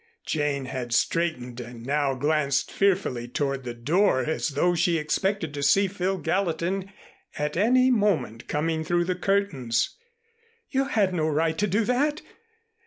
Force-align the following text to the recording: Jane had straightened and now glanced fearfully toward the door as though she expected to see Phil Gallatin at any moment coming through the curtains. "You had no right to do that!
Jane 0.25 0.65
had 0.65 0.95
straightened 0.95 1.59
and 1.59 1.85
now 1.85 2.15
glanced 2.15 2.71
fearfully 2.71 3.27
toward 3.27 3.63
the 3.65 3.75
door 3.75 4.21
as 4.21 4.47
though 4.49 4.73
she 4.73 4.97
expected 4.97 5.53
to 5.53 5.61
see 5.61 5.87
Phil 5.87 6.17
Gallatin 6.17 6.91
at 7.37 7.55
any 7.55 7.91
moment 7.91 8.47
coming 8.47 8.83
through 8.83 9.05
the 9.05 9.13
curtains. 9.13 9.95
"You 10.71 10.85
had 10.85 11.13
no 11.13 11.27
right 11.27 11.55
to 11.55 11.67
do 11.67 11.85
that! 11.85 12.23